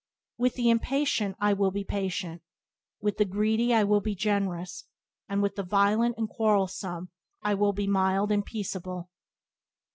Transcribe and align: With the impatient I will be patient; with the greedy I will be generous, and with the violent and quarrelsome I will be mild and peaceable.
With 0.39 0.55
the 0.55 0.71
impatient 0.71 1.35
I 1.39 1.53
will 1.53 1.69
be 1.69 1.83
patient; 1.83 2.41
with 3.01 3.17
the 3.17 3.23
greedy 3.25 3.71
I 3.71 3.83
will 3.83 4.01
be 4.01 4.15
generous, 4.15 4.85
and 5.29 5.43
with 5.43 5.55
the 5.55 5.61
violent 5.61 6.17
and 6.17 6.27
quarrelsome 6.27 7.09
I 7.43 7.53
will 7.53 7.71
be 7.71 7.85
mild 7.85 8.31
and 8.31 8.43
peaceable. 8.43 9.11